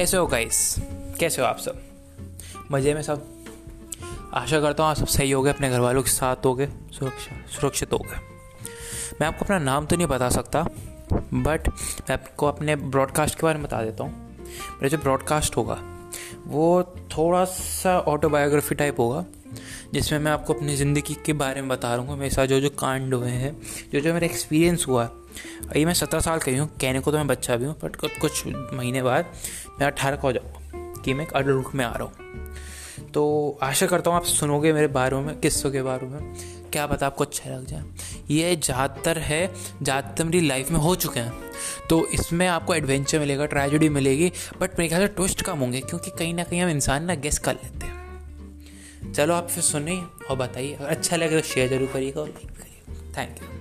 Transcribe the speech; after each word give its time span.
कैसे 0.00 0.16
हो 0.16 0.26
गाइस 0.26 0.76
कैसे 1.20 1.42
हो 1.42 1.48
आप 1.48 1.58
सब? 1.58 1.80
मज़े 2.72 2.94
में 2.94 3.02
सब? 3.02 3.26
आशा 4.34 4.60
करता 4.60 4.82
हूँ 4.82 4.90
आप 4.90 4.96
सब 4.96 5.06
सही 5.06 5.30
हो 5.30 5.42
गए 5.42 5.50
अपने 5.50 5.70
घर 5.70 5.80
वालों 5.80 6.02
के 6.02 6.10
साथ 6.10 6.36
हो 6.44 6.54
गए 6.54 6.66
सुरक्षा, 6.66 7.36
सुरक्षित 7.50 7.92
हो 7.92 7.98
गए 7.98 8.16
मैं 9.20 9.26
आपको 9.26 9.44
अपना 9.44 9.58
नाम 9.58 9.86
तो 9.86 9.96
नहीं 9.96 10.06
बता 10.06 10.28
सकता 10.28 10.62
बट 11.12 11.68
मैं 11.68 12.12
आपको 12.12 12.46
अपने 12.46 12.76
ब्रॉडकास्ट 12.76 13.34
के 13.34 13.42
बारे 13.42 13.58
में 13.58 13.66
बता 13.66 13.82
देता 13.82 14.04
हूँ। 14.04 14.36
मेरा 14.38 14.88
जो 14.88 14.98
ब्रॉडकास्ट 14.98 15.56
होगा, 15.56 15.78
वो 16.46 16.82
थोड़ा 17.18 17.44
सा 17.44 17.98
ऑटोबायोग्राफी 17.98 18.74
टाइप 18.74 19.00
होगा। 19.00 19.24
जिसमें 19.92 20.18
मैं 20.18 20.32
आपको 20.32 20.54
अपनी 20.54 20.76
ज़िंदगी 20.76 21.14
के 21.26 21.32
बारे 21.34 21.60
में 21.60 21.68
बता 21.68 21.94
रहा 21.94 22.04
हूँ। 22.04 22.18
मेरे 22.18 22.30
साथ 22.30 22.46
जो 22.46 22.60
जो 22.60 22.70
कांड 22.70 23.14
हुए 23.14 23.30
हैं, 23.30 23.56
जो 23.92 24.00
जो 24.00 24.12
मेरा 24.14 24.26
एक्सपीरियंस 24.26 24.84
हुआ 24.88 25.04
अभी 25.04 25.84
मैं 25.84 25.94
सत्रह 25.94 26.20
साल 26.20 26.38
का 26.38 26.50
ही 26.50 26.56
हूँ। 26.56 26.68
कहने 26.80 27.00
को 27.00 27.10
तो 27.10 27.16
मैं 27.16 27.26
बच्चा 27.26 27.56
भी 27.56 27.64
हूँ 27.64 27.74
बट 27.82 27.96
कुछ 27.96 28.46
महीने 28.46 29.02
बाद 29.02 29.32
मैं 29.80 29.86
अट्ठारह 29.86 30.16
का 30.16 30.22
हो 30.22 30.32
जाऊँगा 30.32 31.02
कि 31.02 31.14
मैं 31.14 31.24
एक 31.24 31.32
अडल्ट 31.32 31.74
में 31.74 31.84
आ 31.84 31.92
रहा 31.92 32.04
हूँ। 32.04 33.08
तो 33.14 33.58
आशा 33.62 33.86
करता 33.86 34.10
हूँ 34.10 34.16
आप 34.18 34.24
सुनोगे 34.24 34.72
मेरे 34.72 34.86
बारे 34.88 35.16
में, 35.16 35.38
किस्सों 35.40 35.70
के 35.70 35.82
बारे 35.82 36.06
में। 36.06 36.34
क्या 36.72 36.86
पता 36.86 37.06
आपको 37.06 37.24
अच्छा 37.24 37.50
लग 37.50 37.66
जाए। 37.66 37.82
ये 38.30 38.54
ज़्यादातर 38.56 39.18
है, 39.18 39.46
ज़्यादातर 39.82 40.24
मेरी 40.24 40.40
लाइफ 40.40 40.70
में 40.70 40.78
हो 40.80 40.94
चुके 40.96 41.20
हैं। 41.20 41.32
तो 41.90 42.06
इसमें 42.08 42.46
आपको 42.48 42.74
एडवेंचर 42.74 43.18
मिलेगा 43.18 43.46
ट्रेजिडी 43.46 43.88
मिलेगी 43.88 44.32
बट 44.60 44.78
मेरे 44.78 44.88
ख्याल 44.88 45.02
से 45.02 45.08
ट्विस्ट 45.08 45.42
कम 45.42 45.58
होंगे, 45.58 45.80
क्योंकि 45.80 46.10
कहीं 46.10 46.34
ना 46.34 46.44
कहीं 46.44 46.60
हम 46.62 46.68
इंसान 46.70 47.04
ना 47.04 47.14
गेस 47.16 47.38
कर 47.38 47.54
लेते 47.54 47.86
हैं। 47.86 47.99
चलो 49.20 49.34
आप 49.34 49.48
फिर 49.48 49.62
सुनिए 49.64 50.02
और 50.30 50.36
बताइए। 50.36 50.74
अगर 50.74 50.88
अच्छा 50.88 51.16
लगे 51.16 51.40
तो 51.40 51.46
शेयर 51.48 51.68
ज़रूर 51.70 51.88
करिएगा 51.92 52.20
और 52.20 52.28
लाइक 52.28 52.50
करिएगा। 52.58 53.16
Thank 53.16 53.42
you 53.42 53.59